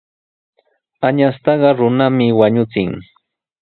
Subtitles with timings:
[1.07, 2.91] Añastaqa runami wañuchin.